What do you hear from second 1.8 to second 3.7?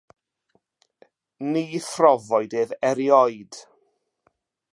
phrofwyd ef erioed.